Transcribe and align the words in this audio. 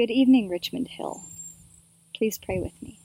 Good 0.00 0.10
evening, 0.10 0.48
Richmond 0.48 0.88
Hill. 0.88 1.20
Please 2.14 2.38
pray 2.38 2.58
with 2.58 2.72
me. 2.82 2.98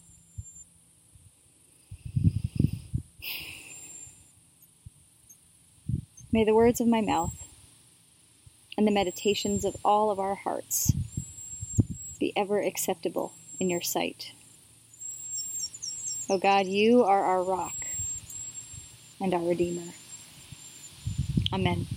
May 6.31 6.45
the 6.45 6.53
words 6.53 6.79
of 6.79 6.87
my 6.87 7.01
mouth 7.01 7.33
and 8.77 8.88
the 8.88 8.93
meditations 8.93 9.66
of 9.66 9.75
all 9.84 10.09
of 10.09 10.21
our 10.21 10.36
hearts 10.36 10.93
be 12.18 12.32
ever 12.38 12.62
acceptable 12.62 13.34
in 13.59 13.70
your 13.70 13.82
sight. 13.82 14.32
O 16.30 16.36
oh 16.36 16.38
God, 16.38 16.66
you 16.66 17.04
are 17.04 17.25
our 17.25 17.43
rock 17.43 17.75
and 19.20 19.34
our 19.34 19.43
Redeemer. 19.43 19.91
Amen. 21.52 21.88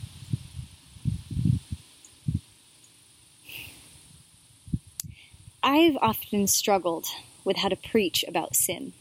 I've 5.70 5.98
often 6.00 6.46
struggled 6.46 7.04
with 7.45 7.58
how 7.58 7.68
to 7.68 7.76
preach 7.76 8.24
about 8.26 8.56
sin. 8.56 8.95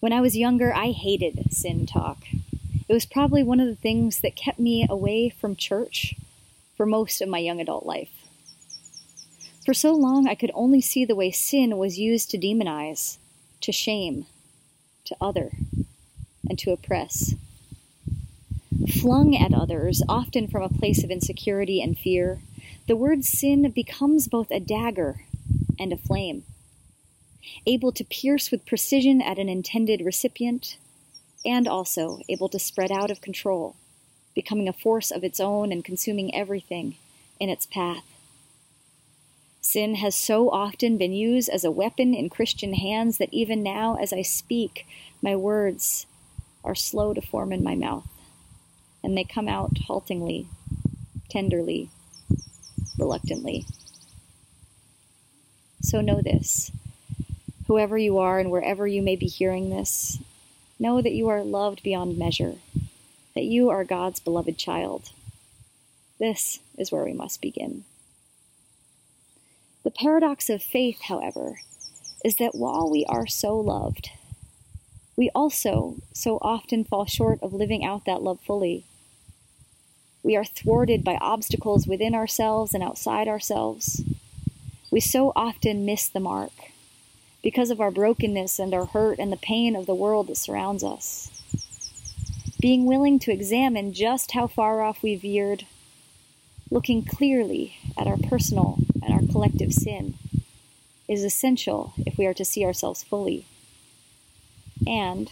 When 0.00 0.10
I 0.10 0.22
was 0.22 0.38
younger, 0.38 0.72
I 0.74 0.92
hated 0.92 1.52
sin 1.52 1.84
talk. 1.84 2.22
It 2.88 2.94
was 2.94 3.04
probably 3.04 3.42
one 3.42 3.60
of 3.60 3.68
the 3.68 3.74
things 3.74 4.22
that 4.22 4.36
kept 4.36 4.58
me 4.58 4.86
away 4.88 5.28
from 5.28 5.54
church 5.54 6.14
for 6.78 6.86
most 6.86 7.20
of 7.20 7.28
my 7.28 7.36
young 7.36 7.60
adult 7.60 7.84
life. 7.84 8.08
For 9.66 9.74
so 9.74 9.92
long, 9.92 10.26
I 10.26 10.34
could 10.34 10.50
only 10.54 10.80
see 10.80 11.04
the 11.04 11.14
way 11.14 11.30
sin 11.30 11.76
was 11.76 11.98
used 11.98 12.30
to 12.30 12.38
demonize, 12.38 13.18
to 13.60 13.72
shame, 13.72 14.24
to 15.04 15.16
other, 15.20 15.50
and 16.48 16.58
to 16.60 16.72
oppress. 16.72 17.34
Flung 18.98 19.36
at 19.36 19.52
others, 19.52 20.02
often 20.08 20.48
from 20.48 20.62
a 20.62 20.70
place 20.70 21.04
of 21.04 21.10
insecurity 21.10 21.82
and 21.82 21.98
fear, 21.98 22.38
the 22.86 22.96
word 22.96 23.24
sin 23.24 23.70
becomes 23.70 24.28
both 24.28 24.50
a 24.50 24.60
dagger 24.60 25.22
and 25.78 25.92
a 25.92 25.96
flame, 25.96 26.44
able 27.66 27.92
to 27.92 28.04
pierce 28.04 28.50
with 28.50 28.66
precision 28.66 29.20
at 29.20 29.38
an 29.38 29.48
intended 29.48 30.00
recipient 30.00 30.76
and 31.44 31.68
also 31.68 32.20
able 32.28 32.48
to 32.48 32.58
spread 32.58 32.90
out 32.90 33.10
of 33.10 33.20
control, 33.20 33.76
becoming 34.34 34.68
a 34.68 34.72
force 34.72 35.10
of 35.10 35.22
its 35.22 35.40
own 35.40 35.70
and 35.72 35.84
consuming 35.84 36.34
everything 36.34 36.96
in 37.38 37.48
its 37.48 37.66
path. 37.66 38.04
Sin 39.60 39.96
has 39.96 40.14
so 40.14 40.48
often 40.50 40.96
been 40.96 41.12
used 41.12 41.48
as 41.48 41.64
a 41.64 41.70
weapon 41.70 42.14
in 42.14 42.30
Christian 42.30 42.74
hands 42.74 43.18
that 43.18 43.32
even 43.32 43.62
now, 43.62 43.96
as 43.96 44.12
I 44.12 44.22
speak, 44.22 44.86
my 45.20 45.34
words 45.34 46.06
are 46.62 46.74
slow 46.74 47.12
to 47.14 47.20
form 47.20 47.52
in 47.52 47.64
my 47.64 47.74
mouth, 47.74 48.08
and 49.02 49.16
they 49.16 49.24
come 49.24 49.48
out 49.48 49.76
haltingly, 49.86 50.48
tenderly, 51.28 51.90
reluctantly. 52.98 53.66
So 55.82 56.00
know 56.00 56.20
this 56.20 56.70
whoever 57.66 57.98
you 57.98 58.18
are 58.18 58.38
and 58.38 58.50
wherever 58.50 58.86
you 58.86 59.02
may 59.02 59.16
be 59.16 59.26
hearing 59.26 59.70
this, 59.70 60.18
Know 60.78 61.00
that 61.00 61.14
you 61.14 61.28
are 61.28 61.42
loved 61.42 61.82
beyond 61.82 62.18
measure, 62.18 62.56
that 63.34 63.44
you 63.44 63.70
are 63.70 63.82
God's 63.82 64.20
beloved 64.20 64.58
child. 64.58 65.10
This 66.18 66.58
is 66.76 66.92
where 66.92 67.04
we 67.04 67.14
must 67.14 67.40
begin. 67.40 67.84
The 69.84 69.90
paradox 69.90 70.50
of 70.50 70.62
faith, 70.62 71.02
however, 71.02 71.60
is 72.22 72.36
that 72.36 72.54
while 72.54 72.90
we 72.90 73.06
are 73.08 73.26
so 73.26 73.58
loved, 73.58 74.10
we 75.16 75.30
also 75.34 75.96
so 76.12 76.38
often 76.42 76.84
fall 76.84 77.06
short 77.06 77.38
of 77.42 77.54
living 77.54 77.82
out 77.82 78.04
that 78.04 78.22
love 78.22 78.40
fully. 78.40 78.84
We 80.26 80.34
are 80.34 80.44
thwarted 80.44 81.04
by 81.04 81.18
obstacles 81.20 81.86
within 81.86 82.12
ourselves 82.12 82.74
and 82.74 82.82
outside 82.82 83.28
ourselves. 83.28 84.02
We 84.90 84.98
so 84.98 85.32
often 85.36 85.86
miss 85.86 86.08
the 86.08 86.18
mark 86.18 86.50
because 87.44 87.70
of 87.70 87.80
our 87.80 87.92
brokenness 87.92 88.58
and 88.58 88.74
our 88.74 88.86
hurt 88.86 89.20
and 89.20 89.30
the 89.30 89.36
pain 89.36 89.76
of 89.76 89.86
the 89.86 89.94
world 89.94 90.26
that 90.26 90.36
surrounds 90.36 90.82
us. 90.82 91.30
Being 92.60 92.86
willing 92.86 93.20
to 93.20 93.30
examine 93.30 93.92
just 93.92 94.32
how 94.32 94.48
far 94.48 94.82
off 94.82 95.00
we 95.00 95.14
veered, 95.14 95.64
looking 96.72 97.04
clearly 97.04 97.76
at 97.96 98.08
our 98.08 98.16
personal 98.16 98.78
and 99.00 99.14
our 99.14 99.24
collective 99.30 99.72
sin, 99.72 100.14
is 101.06 101.22
essential 101.22 101.92
if 101.98 102.18
we 102.18 102.26
are 102.26 102.34
to 102.34 102.44
see 102.44 102.64
ourselves 102.64 103.04
fully. 103.04 103.46
And 104.88 105.30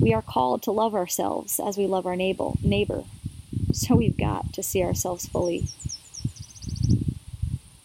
we 0.00 0.12
are 0.12 0.22
called 0.22 0.64
to 0.64 0.72
love 0.72 0.96
ourselves 0.96 1.60
as 1.64 1.78
we 1.78 1.86
love 1.86 2.04
our 2.04 2.16
neighbor. 2.16 3.04
So 3.76 3.94
we've 3.94 4.16
got 4.16 4.54
to 4.54 4.62
see 4.62 4.82
ourselves 4.82 5.26
fully. 5.26 5.68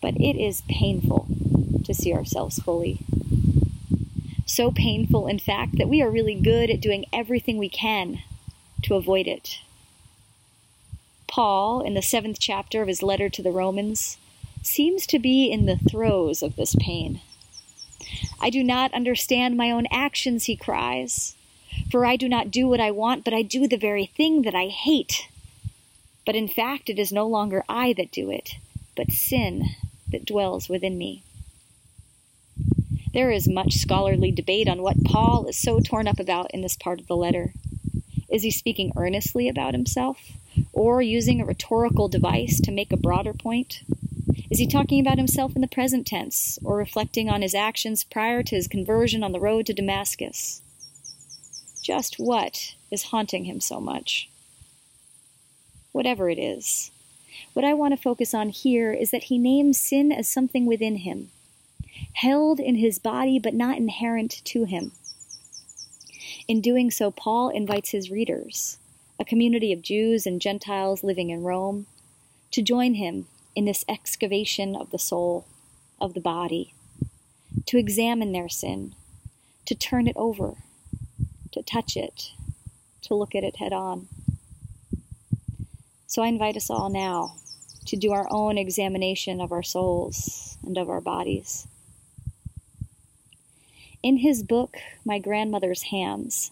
But 0.01 0.15
it 0.15 0.37
is 0.37 0.63
painful 0.69 1.27
to 1.83 1.93
see 1.93 2.13
ourselves 2.13 2.59
fully. 2.59 2.99
So 4.45 4.71
painful, 4.71 5.27
in 5.27 5.37
fact, 5.37 5.77
that 5.77 5.89
we 5.89 6.01
are 6.01 6.09
really 6.09 6.33
good 6.33 6.69
at 6.69 6.79
doing 6.79 7.05
everything 7.11 7.57
we 7.57 7.67
can 7.67 8.19
to 8.83 8.95
avoid 8.95 9.27
it. 9.27 9.59
Paul, 11.27 11.81
in 11.81 11.93
the 11.93 12.01
seventh 12.01 12.39
chapter 12.39 12.81
of 12.81 12.87
his 12.87 13.03
letter 13.03 13.27
to 13.27 13.43
the 13.43 13.51
Romans, 13.51 14.17
seems 14.63 15.05
to 15.07 15.19
be 15.19 15.51
in 15.51 15.65
the 15.65 15.77
throes 15.77 16.41
of 16.41 16.55
this 16.55 16.73
pain. 16.79 17.19
I 18.39 18.49
do 18.49 18.63
not 18.63 18.93
understand 18.93 19.57
my 19.57 19.71
own 19.71 19.87
actions, 19.91 20.45
he 20.45 20.55
cries, 20.55 21.35
for 21.91 22.05
I 22.05 22.15
do 22.15 22.29
not 22.29 22.49
do 22.49 22.69
what 22.69 22.79
I 22.79 22.91
want, 22.91 23.25
but 23.25 23.33
I 23.33 23.41
do 23.41 23.67
the 23.67 23.75
very 23.75 24.05
thing 24.05 24.43
that 24.43 24.55
I 24.55 24.67
hate. 24.67 25.27
But 26.25 26.35
in 26.35 26.47
fact, 26.47 26.89
it 26.89 26.99
is 26.99 27.11
no 27.11 27.27
longer 27.27 27.63
I 27.67 27.93
that 27.93 28.11
do 28.11 28.29
it, 28.29 28.55
but 28.95 29.11
sin 29.11 29.69
that 30.11 30.25
dwells 30.25 30.69
within 30.69 30.97
me. 30.97 31.23
There 33.13 33.31
is 33.31 33.47
much 33.47 33.73
scholarly 33.73 34.31
debate 34.31 34.69
on 34.69 34.81
what 34.81 35.03
Paul 35.03 35.47
is 35.47 35.57
so 35.57 35.79
torn 35.79 36.07
up 36.07 36.19
about 36.19 36.51
in 36.51 36.61
this 36.61 36.77
part 36.77 37.01
of 37.01 37.07
the 37.07 37.15
letter. 37.15 37.53
Is 38.29 38.43
he 38.43 38.51
speaking 38.51 38.93
earnestly 38.95 39.49
about 39.49 39.73
himself, 39.73 40.31
or 40.71 41.01
using 41.01 41.41
a 41.41 41.45
rhetorical 41.45 42.07
device 42.07 42.61
to 42.61 42.71
make 42.71 42.93
a 42.93 42.97
broader 42.97 43.33
point? 43.33 43.81
Is 44.49 44.59
he 44.59 44.67
talking 44.67 45.01
about 45.01 45.17
himself 45.17 45.55
in 45.55 45.61
the 45.61 45.67
present 45.67 46.07
tense, 46.07 46.57
or 46.63 46.77
reflecting 46.77 47.29
on 47.29 47.41
his 47.41 47.53
actions 47.53 48.05
prior 48.05 48.43
to 48.43 48.55
his 48.55 48.67
conversion 48.67 49.23
on 49.23 49.33
the 49.33 49.39
road 49.39 49.65
to 49.65 49.73
Damascus? 49.73 50.61
Just 51.81 52.15
what 52.15 52.75
is 52.89 53.03
haunting 53.03 53.43
him 53.43 53.59
so 53.59 53.81
much? 53.81 54.29
Whatever 55.91 56.29
it 56.29 56.39
is, 56.39 56.91
what 57.53 57.65
I 57.65 57.73
want 57.73 57.93
to 57.93 58.01
focus 58.01 58.33
on 58.33 58.49
here 58.49 58.93
is 58.93 59.11
that 59.11 59.25
he 59.25 59.37
names 59.37 59.79
sin 59.79 60.11
as 60.11 60.29
something 60.29 60.65
within 60.65 60.97
him 60.97 61.29
held 62.13 62.59
in 62.59 62.75
his 62.75 62.99
body 62.99 63.39
but 63.39 63.53
not 63.53 63.77
inherent 63.77 64.41
to 64.45 64.65
him. 64.65 64.91
In 66.47 66.61
doing 66.61 66.91
so, 66.91 67.11
Paul 67.11 67.49
invites 67.49 67.91
his 67.91 68.11
readers, 68.11 68.77
a 69.19 69.25
community 69.25 69.71
of 69.71 69.81
Jews 69.81 70.25
and 70.25 70.41
Gentiles 70.41 71.03
living 71.03 71.29
in 71.29 71.43
Rome, 71.43 71.87
to 72.51 72.61
join 72.61 72.95
him 72.95 73.27
in 73.55 73.65
this 73.65 73.85
excavation 73.87 74.75
of 74.75 74.91
the 74.91 74.99
soul, 74.99 75.45
of 75.99 76.13
the 76.13 76.19
body, 76.19 76.73
to 77.65 77.77
examine 77.77 78.31
their 78.31 78.49
sin, 78.49 78.93
to 79.65 79.75
turn 79.75 80.07
it 80.07 80.15
over, 80.17 80.55
to 81.51 81.61
touch 81.61 81.95
it, 81.95 82.31
to 83.03 83.15
look 83.15 83.35
at 83.35 83.43
it 83.43 83.57
head 83.57 83.73
on. 83.73 84.07
So 86.11 86.23
I 86.23 86.27
invite 86.27 86.57
us 86.57 86.69
all 86.69 86.89
now 86.89 87.35
to 87.85 87.95
do 87.95 88.11
our 88.11 88.27
own 88.29 88.57
examination 88.57 89.39
of 89.39 89.53
our 89.53 89.63
souls 89.63 90.57
and 90.61 90.77
of 90.77 90.89
our 90.89 90.99
bodies. 90.99 91.67
In 94.03 94.17
his 94.17 94.43
book, 94.43 94.75
My 95.05 95.19
Grandmother's 95.19 95.83
Hands, 95.83 96.51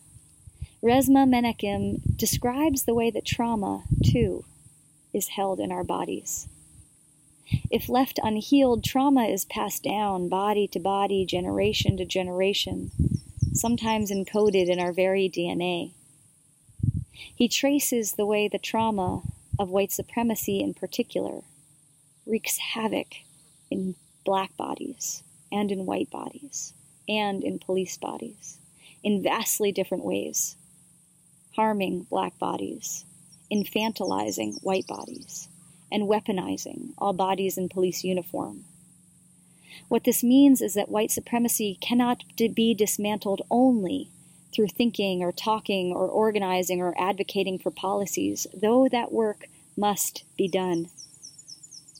Resmaa 0.81 1.27
Menakem 1.27 1.99
describes 2.15 2.83
the 2.83 2.93
way 2.93 3.11
that 3.11 3.25
trauma, 3.25 3.83
too, 4.01 4.45
is 5.13 5.27
held 5.27 5.59
in 5.59 5.73
our 5.73 5.83
bodies. 5.83 6.47
If 7.69 7.89
left 7.89 8.17
unhealed, 8.23 8.85
trauma 8.85 9.25
is 9.25 9.43
passed 9.43 9.83
down 9.83 10.29
body 10.29 10.69
to 10.69 10.79
body, 10.79 11.25
generation 11.25 11.97
to 11.97 12.05
generation, 12.05 12.91
sometimes 13.51 14.09
encoded 14.09 14.69
in 14.69 14.79
our 14.79 14.93
very 14.93 15.27
DNA. 15.29 15.91
He 17.35 17.49
traces 17.49 18.13
the 18.13 18.25
way 18.25 18.47
the 18.47 18.57
trauma 18.57 19.23
of 19.59 19.69
white 19.69 19.91
supremacy 19.91 20.61
in 20.61 20.73
particular 20.73 21.41
wreaks 22.25 22.57
havoc 22.57 23.07
in 23.69 23.93
black 24.23 24.55
bodies 24.55 25.21
and 25.51 25.71
in 25.71 25.85
white 25.85 26.09
bodies 26.09 26.73
and 27.07 27.43
in 27.43 27.59
police 27.59 27.97
bodies 27.97 28.57
in 29.03 29.21
vastly 29.21 29.71
different 29.71 30.03
ways, 30.03 30.55
harming 31.55 32.03
black 32.09 32.37
bodies, 32.39 33.05
infantilizing 33.51 34.61
white 34.61 34.87
bodies, 34.87 35.47
and 35.91 36.03
weaponizing 36.03 36.89
all 36.97 37.13
bodies 37.13 37.57
in 37.57 37.67
police 37.67 38.03
uniform. 38.03 38.63
What 39.87 40.03
this 40.03 40.23
means 40.23 40.61
is 40.61 40.73
that 40.75 40.89
white 40.89 41.11
supremacy 41.11 41.77
cannot 41.81 42.23
be 42.37 42.73
dismantled 42.73 43.41
only 43.49 44.09
through 44.53 44.67
thinking 44.67 45.21
or 45.21 45.31
talking 45.31 45.91
or 45.91 46.07
organizing 46.07 46.81
or 46.81 46.93
advocating 46.99 47.59
for 47.59 47.71
policies, 47.71 48.47
though 48.53 48.87
that 48.89 49.11
work 49.11 49.47
must 49.77 50.23
be 50.37 50.47
done. 50.47 50.89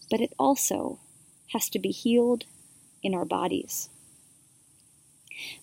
But 0.10 0.22
it 0.22 0.34
also 0.40 1.00
has 1.54 1.69
to 1.69 1.80
be 1.80 1.92
healed 1.92 2.46
in 3.04 3.13
our 3.13 3.25
bodies. 3.25 3.90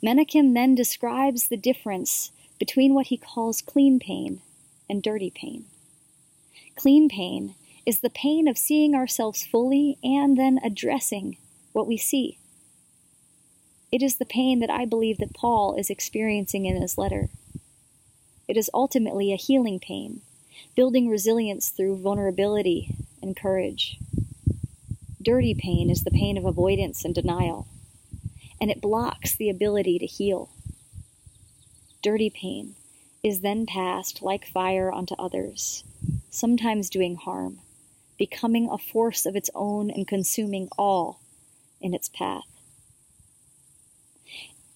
Menakem 0.03 0.55
then 0.55 0.75
describes 0.75 1.49
the 1.49 1.57
difference 1.57 2.31
between 2.59 2.95
what 2.95 3.09
he 3.09 3.17
calls 3.17 3.61
clean 3.61 3.99
pain 3.99 4.41
and 4.89 5.03
dirty 5.03 5.31
pain. 5.31 5.67
Clean 6.77 7.09
pain 7.09 7.55
is 7.85 8.01
the 8.01 8.11
pain 8.11 8.49
of 8.49 8.59
seeing 8.59 8.95
ourselves 8.95 9.45
fully 9.45 9.99
and 10.03 10.37
then 10.37 10.59
addressing 10.65 11.37
what 11.73 11.87
we 11.87 11.97
see. 11.97 12.39
It 13.93 14.03
is 14.03 14.17
the 14.17 14.25
pain 14.25 14.61
that 14.61 14.71
I 14.71 14.85
believe 14.85 15.19
that 15.19 15.35
Paul 15.35 15.77
is 15.77 15.91
experiencing 15.91 16.67
in 16.67 16.81
his 16.81 16.99
letter. 16.99 17.29
It 18.49 18.57
is 18.57 18.71
ultimately 18.75 19.33
a 19.33 19.37
healing 19.37 19.79
pain, 19.79 20.23
building 20.75 21.09
resilience 21.09 21.69
through 21.69 21.99
vulnerability 21.99 22.95
and 23.23 23.37
courage. 23.37 23.99
Dirty 25.23 25.55
pain 25.55 25.89
is 25.91 26.05
the 26.05 26.11
pain 26.11 26.37
of 26.37 26.45
avoidance 26.45 27.05
and 27.05 27.15
denial, 27.15 27.67
and 28.61 28.71
it 28.71 28.81
blocks 28.81 29.35
the 29.35 29.49
ability 29.49 29.99
to 29.99 30.07
heal. 30.07 30.51
Dirty 32.03 32.31
pain 32.31 32.75
is 33.23 33.41
then 33.41 33.67
passed 33.67 34.23
like 34.23 34.47
fire 34.47 34.93
onto 34.93 35.15
others, 35.17 35.83
sometimes 36.31 36.91
doing 36.91 37.17
harm, 37.17 37.59
becoming 38.19 38.69
a 38.69 38.79
force 38.79 39.27
of 39.27 39.35
its 39.35 39.51
own 39.55 39.91
and 39.91 40.07
consuming 40.07 40.69
all 40.79 41.21
in 41.81 41.95
its 41.95 42.09
path. 42.09 42.56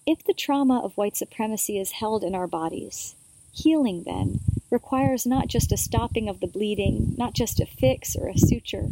If 0.05 0.23
the 0.23 0.33
trauma 0.33 0.79
of 0.79 0.97
white 0.97 1.15
supremacy 1.15 1.77
is 1.77 1.91
held 1.91 2.23
in 2.23 2.33
our 2.33 2.47
bodies, 2.47 3.15
healing 3.53 4.03
then 4.03 4.39
requires 4.71 5.27
not 5.27 5.47
just 5.47 5.71
a 5.71 5.77
stopping 5.77 6.27
of 6.27 6.39
the 6.39 6.47
bleeding, 6.47 7.13
not 7.17 7.33
just 7.33 7.59
a 7.59 7.67
fix 7.67 8.15
or 8.15 8.27
a 8.27 8.37
suture, 8.37 8.87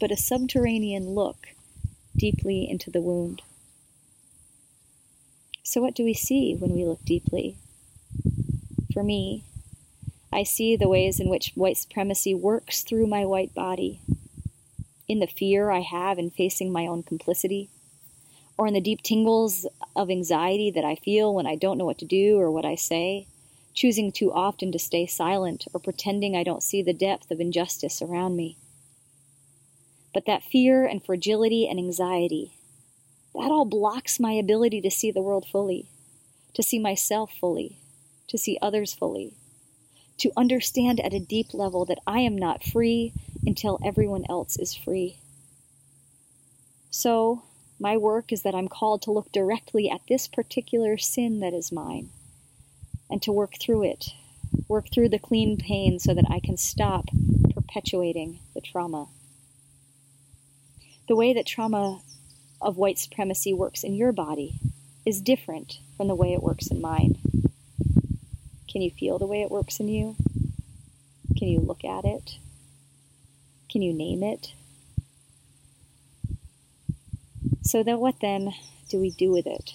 but 0.00 0.10
a 0.10 0.16
subterranean 0.16 1.10
look 1.10 1.48
deeply 2.16 2.68
into 2.68 2.90
the 2.90 3.00
wound. 3.00 3.42
So, 5.62 5.80
what 5.80 5.94
do 5.94 6.04
we 6.04 6.14
see 6.14 6.54
when 6.54 6.72
we 6.72 6.84
look 6.84 7.04
deeply? 7.04 7.56
For 8.92 9.04
me, 9.04 9.44
I 10.32 10.42
see 10.42 10.74
the 10.74 10.88
ways 10.88 11.20
in 11.20 11.28
which 11.28 11.52
white 11.54 11.76
supremacy 11.76 12.34
works 12.34 12.82
through 12.82 13.06
my 13.06 13.24
white 13.24 13.54
body, 13.54 14.00
in 15.06 15.20
the 15.20 15.26
fear 15.26 15.70
I 15.70 15.80
have 15.80 16.18
in 16.18 16.30
facing 16.30 16.72
my 16.72 16.86
own 16.86 17.02
complicity, 17.02 17.68
or 18.58 18.66
in 18.66 18.74
the 18.74 18.80
deep 18.80 19.02
tingles 19.02 19.66
of 19.94 20.10
anxiety 20.10 20.70
that 20.70 20.84
I 20.84 20.94
feel 20.94 21.34
when 21.34 21.46
I 21.46 21.56
don't 21.56 21.78
know 21.78 21.84
what 21.84 21.98
to 21.98 22.04
do 22.04 22.38
or 22.38 22.50
what 22.50 22.64
I 22.64 22.74
say, 22.74 23.26
choosing 23.74 24.10
too 24.10 24.32
often 24.32 24.72
to 24.72 24.78
stay 24.78 25.06
silent 25.06 25.66
or 25.74 25.80
pretending 25.80 26.34
I 26.34 26.42
don't 26.42 26.62
see 26.62 26.82
the 26.82 26.92
depth 26.92 27.30
of 27.30 27.40
injustice 27.40 28.00
around 28.00 28.36
me. 28.36 28.56
But 30.14 30.24
that 30.26 30.42
fear 30.42 30.86
and 30.86 31.04
fragility 31.04 31.68
and 31.68 31.78
anxiety 31.78 32.52
that 33.34 33.50
all 33.50 33.66
blocks 33.66 34.18
my 34.18 34.32
ability 34.32 34.80
to 34.80 34.90
see 34.90 35.10
the 35.10 35.20
world 35.20 35.46
fully, 35.46 35.86
to 36.54 36.62
see 36.62 36.78
myself 36.78 37.30
fully, 37.38 37.76
to 38.28 38.38
see 38.38 38.58
others 38.62 38.94
fully, 38.94 39.34
to 40.18 40.32
understand 40.36 41.00
at 41.00 41.12
a 41.12 41.20
deep 41.20 41.52
level 41.52 41.84
that 41.84 41.98
I 42.06 42.20
am 42.20 42.36
not 42.36 42.64
free 42.64 43.12
until 43.44 43.78
everyone 43.84 44.24
else 44.28 44.58
is 44.58 44.74
free. 44.74 45.18
So, 46.90 47.42
my 47.78 47.96
work 47.96 48.32
is 48.32 48.42
that 48.42 48.54
I'm 48.54 48.68
called 48.68 49.02
to 49.02 49.12
look 49.12 49.30
directly 49.32 49.90
at 49.90 50.00
this 50.08 50.28
particular 50.28 50.96
sin 50.96 51.40
that 51.40 51.52
is 51.52 51.70
mine 51.70 52.10
and 53.10 53.22
to 53.22 53.32
work 53.32 53.54
through 53.60 53.84
it, 53.84 54.10
work 54.68 54.86
through 54.92 55.10
the 55.10 55.18
clean 55.18 55.56
pain 55.56 55.98
so 55.98 56.14
that 56.14 56.24
I 56.30 56.40
can 56.40 56.56
stop 56.56 57.06
perpetuating 57.54 58.40
the 58.54 58.60
trauma. 58.60 59.08
The 61.08 61.16
way 61.16 61.32
that 61.34 61.46
trauma 61.46 62.00
of 62.60 62.76
white 62.76 62.98
supremacy 62.98 63.52
works 63.52 63.84
in 63.84 63.94
your 63.94 64.12
body 64.12 64.54
is 65.04 65.20
different 65.20 65.78
from 65.96 66.08
the 66.08 66.14
way 66.14 66.32
it 66.32 66.42
works 66.42 66.68
in 66.68 66.80
mine. 66.80 67.16
Can 68.68 68.82
you 68.82 68.90
feel 68.90 69.18
the 69.18 69.26
way 69.26 69.42
it 69.42 69.50
works 69.50 69.78
in 69.78 69.88
you? 69.88 70.16
Can 71.38 71.48
you 71.48 71.60
look 71.60 71.84
at 71.84 72.04
it? 72.04 72.38
Can 73.70 73.82
you 73.82 73.92
name 73.92 74.22
it? 74.22 74.52
So 77.66 77.82
then 77.82 77.98
what 77.98 78.20
then 78.20 78.54
do 78.88 79.00
we 79.00 79.10
do 79.10 79.32
with 79.32 79.44
it? 79.44 79.74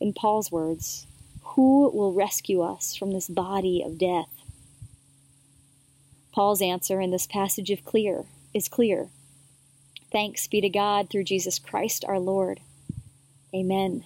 In 0.00 0.12
Paul's 0.12 0.52
words, 0.52 1.04
who 1.42 1.90
will 1.90 2.12
rescue 2.12 2.62
us 2.62 2.94
from 2.94 3.10
this 3.10 3.28
body 3.28 3.82
of 3.84 3.98
death? 3.98 4.28
Paul's 6.32 6.62
answer 6.62 7.00
in 7.00 7.10
this 7.10 7.26
passage 7.26 7.70
of 7.70 7.84
clear 7.84 8.26
is 8.54 8.68
clear. 8.68 9.08
Thanks 10.12 10.46
be 10.46 10.60
to 10.60 10.68
God 10.68 11.10
through 11.10 11.24
Jesus 11.24 11.58
Christ 11.58 12.04
our 12.06 12.20
Lord. 12.20 12.60
Amen. 13.52 14.04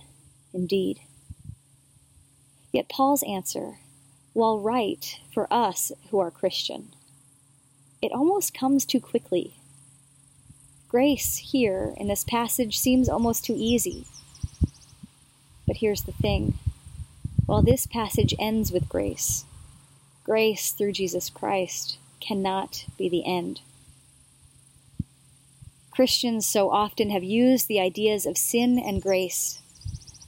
Indeed. 0.54 1.00
Yet 2.72 2.88
Paul's 2.88 3.22
answer, 3.24 3.74
while 4.32 4.58
right 4.58 5.18
for 5.34 5.52
us 5.52 5.92
who 6.08 6.18
are 6.18 6.30
Christian, 6.30 6.94
it 8.00 8.10
almost 8.10 8.54
comes 8.54 8.86
too 8.86 9.00
quickly. 9.00 9.56
Grace 10.92 11.38
here 11.38 11.94
in 11.96 12.08
this 12.08 12.22
passage 12.22 12.78
seems 12.78 13.08
almost 13.08 13.46
too 13.46 13.54
easy. 13.56 14.04
But 15.66 15.78
here's 15.78 16.02
the 16.02 16.12
thing 16.12 16.58
while 17.46 17.62
this 17.62 17.86
passage 17.86 18.34
ends 18.38 18.70
with 18.70 18.90
grace, 18.90 19.46
grace 20.22 20.70
through 20.70 20.92
Jesus 20.92 21.30
Christ 21.30 21.96
cannot 22.20 22.84
be 22.98 23.08
the 23.08 23.24
end. 23.24 23.62
Christians 25.90 26.46
so 26.46 26.70
often 26.70 27.08
have 27.08 27.24
used 27.24 27.68
the 27.68 27.80
ideas 27.80 28.26
of 28.26 28.36
sin 28.36 28.78
and 28.78 29.00
grace 29.00 29.60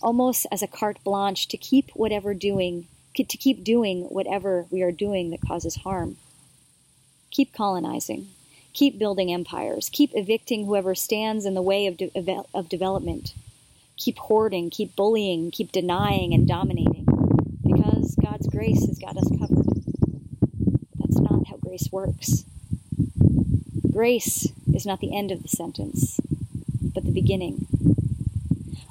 almost 0.00 0.46
as 0.50 0.62
a 0.62 0.66
carte 0.66 1.04
blanche 1.04 1.46
to 1.48 1.58
keep 1.58 1.90
whatever 1.90 2.32
doing 2.32 2.88
to 3.14 3.24
keep 3.24 3.62
doing 3.62 4.04
whatever 4.04 4.64
we 4.70 4.80
are 4.80 4.90
doing 4.90 5.28
that 5.28 5.46
causes 5.46 5.76
harm. 5.76 6.16
Keep 7.30 7.52
colonizing, 7.52 8.28
keep 8.74 8.98
building 8.98 9.32
empires, 9.32 9.88
keep 9.90 10.10
evicting 10.14 10.66
whoever 10.66 10.94
stands 10.94 11.46
in 11.46 11.54
the 11.54 11.62
way 11.62 11.86
of, 11.86 11.96
de- 11.96 12.44
of 12.52 12.68
development. 12.68 13.32
Keep 13.96 14.18
hoarding, 14.18 14.70
keep 14.70 14.96
bullying, 14.96 15.52
keep 15.52 15.70
denying 15.70 16.34
and 16.34 16.48
dominating 16.48 17.06
because 17.64 18.16
God's 18.16 18.48
grace 18.48 18.84
has 18.86 18.98
got 18.98 19.16
us 19.16 19.28
covered. 19.38 19.66
That's 20.98 21.20
not 21.20 21.46
how 21.46 21.56
grace 21.56 21.88
works. 21.92 22.44
Grace 23.90 24.48
is 24.74 24.84
not 24.84 24.98
the 24.98 25.16
end 25.16 25.30
of 25.30 25.42
the 25.42 25.48
sentence, 25.48 26.18
but 26.82 27.04
the 27.04 27.12
beginning. 27.12 27.66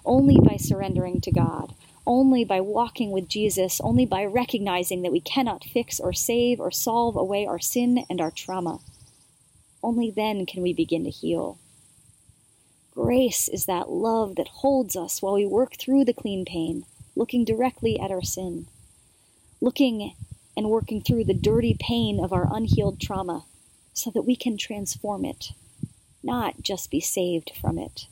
Only 0.05 0.37
by 0.39 0.55
surrendering 0.55 1.19
to 1.21 1.31
God, 1.31 1.73
only 2.07 2.45
by 2.45 2.61
walking 2.61 3.11
with 3.11 3.27
Jesus, 3.27 3.81
only 3.83 4.05
by 4.05 4.23
recognizing 4.23 5.01
that 5.01 5.11
we 5.11 5.19
cannot 5.19 5.65
fix 5.65 5.99
or 5.99 6.13
save 6.13 6.61
or 6.61 6.71
solve 6.71 7.17
away 7.17 7.45
our 7.45 7.59
sin 7.59 8.05
and 8.09 8.21
our 8.21 8.31
trauma, 8.31 8.79
only 9.83 10.09
then 10.09 10.45
can 10.45 10.63
we 10.63 10.73
begin 10.73 11.03
to 11.03 11.09
heal. 11.09 11.59
Grace 12.91 13.47
is 13.47 13.65
that 13.65 13.89
love 13.89 14.35
that 14.35 14.47
holds 14.47 14.95
us 14.95 15.21
while 15.21 15.33
we 15.33 15.45
work 15.45 15.75
through 15.75 16.05
the 16.05 16.13
clean 16.13 16.45
pain, 16.45 16.85
looking 17.15 17.43
directly 17.43 17.99
at 17.99 18.11
our 18.11 18.21
sin, 18.21 18.67
looking 19.59 20.15
and 20.55 20.69
working 20.69 21.01
through 21.01 21.23
the 21.23 21.33
dirty 21.33 21.75
pain 21.79 22.23
of 22.23 22.31
our 22.31 22.47
unhealed 22.55 22.99
trauma 22.99 23.45
so 23.93 24.11
that 24.11 24.21
we 24.21 24.35
can 24.35 24.57
transform 24.57 25.25
it, 25.25 25.51
not 26.23 26.61
just 26.61 26.91
be 26.91 26.99
saved 26.99 27.51
from 27.59 27.77
it. 27.77 28.07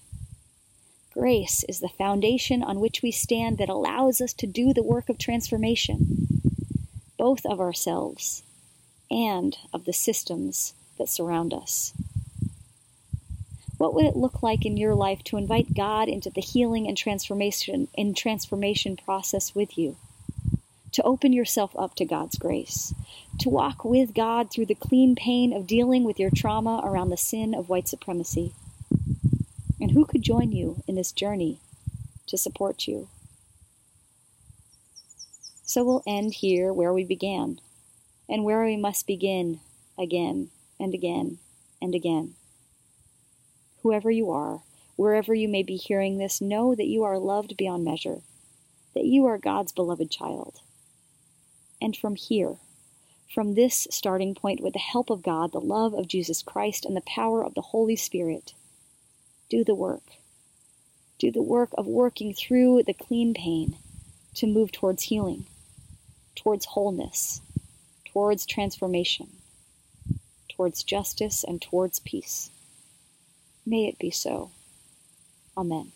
Grace 1.14 1.64
is 1.70 1.80
the 1.80 1.90
foundation 1.90 2.64
on 2.64 2.80
which 2.80 3.02
we 3.02 3.12
stand 3.12 3.58
that 3.58 3.70
allows 3.70 4.22
us 4.22 4.34
to 4.34 4.48
do 4.48 4.74
the 4.74 4.84
work 4.84 5.10
of 5.10 5.18
transformation, 5.18 6.28
both 7.18 7.46
of 7.46 7.60
ourselves 7.60 8.44
and 9.12 9.58
of 9.74 9.86
the 9.86 9.94
systems 9.94 10.74
that 11.02 11.10
surround 11.10 11.52
us. 11.52 11.94
What 13.80 13.96
would 13.96 14.06
it 14.06 14.16
look 14.16 14.44
like 14.44 14.68
in 14.68 14.78
your 14.78 14.94
life 14.94 15.24
to 15.24 15.38
invite 15.38 15.74
God 15.74 16.08
into 16.08 16.30
the 16.30 16.42
healing 16.42 16.88
and 16.88 16.96
transformation 16.96 17.88
and 17.98 18.16
transformation 18.16 18.96
process 18.96 19.56
with 19.56 19.80
you? 19.80 19.98
To 20.92 21.02
open 21.02 21.34
yourself 21.34 21.72
up 21.76 21.96
to 21.96 22.06
God's 22.06 22.38
grace, 22.38 22.94
to 23.40 23.50
walk 23.50 23.84
with 23.84 24.14
God 24.14 24.52
through 24.52 24.68
the 24.68 24.76
clean 24.76 25.16
pain 25.16 25.52
of 25.52 25.66
dealing 25.66 26.04
with 26.04 26.20
your 26.20 26.30
trauma 26.30 26.80
around 26.84 27.10
the 27.10 27.18
sin 27.18 27.56
of 27.56 27.70
white 27.70 27.88
supremacy. 27.88 28.54
And 29.80 29.90
who 29.92 30.06
could 30.06 30.22
join 30.22 30.52
you 30.52 30.84
in 30.88 30.94
this 30.94 31.12
journey 31.12 31.58
to 32.28 32.38
support 32.38 32.88
you? 32.88 33.08
So 35.64 35.84
we'll 35.84 36.04
end 36.06 36.36
here 36.36 36.72
where 36.72 36.94
we 36.94 37.04
began, 37.04 37.60
and 38.30 38.44
where 38.44 38.64
we 38.64 38.78
must 38.78 39.08
begin 39.08 39.62
again 39.98 40.52
and 40.82 40.94
again 40.94 41.38
and 41.82 41.96
again. 41.96 42.34
Whoever 43.84 44.12
you 44.12 44.32
are, 44.32 44.62
wherever 44.96 45.34
you 45.34 45.48
may 45.48 45.64
be 45.64 45.78
hearing 45.78 46.18
this, 46.18 46.42
know 46.42 46.76
that 46.76 46.88
you 46.88 47.04
are 47.04 47.18
loved 47.18 47.56
beyond 47.56 47.86
measure, 47.86 48.22
that 48.94 49.06
you 49.06 49.26
are 49.26 49.38
God's 49.38 49.72
beloved 49.72 50.12
child. 50.12 50.60
And 51.82 51.96
from 51.96 52.16
here, 52.16 52.58
From 53.34 53.54
this 53.54 53.88
starting 53.90 54.36
point, 54.36 54.60
with 54.60 54.74
the 54.74 54.80
help 54.80 55.10
of 55.10 55.24
God, 55.24 55.54
the 55.54 55.62
love 55.62 55.94
of 55.94 56.10
Jesus 56.10 56.42
Christ, 56.42 56.84
and 56.84 56.98
the 56.98 57.02
power 57.02 57.42
of 57.46 57.54
the 57.54 57.62
Holy 57.62 57.96
Spirit, 57.96 58.54
do 59.50 59.64
the 59.64 59.76
work. 59.76 60.04
Do 61.18 61.32
the 61.32 61.42
work 61.42 61.70
of 61.78 61.88
working 61.88 62.34
through 62.34 62.84
the 62.84 62.94
clean 62.94 63.34
pain 63.34 63.78
to 64.36 64.48
move 64.48 64.74
towards 64.74 65.04
healing, 65.04 65.46
towards 66.36 66.66
wholeness, 66.66 67.42
towards 68.04 68.46
transformation, 68.46 69.30
towards 70.62 70.84
justice, 70.84 71.44
and 71.44 71.60
towards 71.60 71.98
peace. 71.98 72.52
May 73.66 73.88
it 73.88 73.98
be 73.98 74.12
so. 74.12 74.52
Amen. 75.58 75.92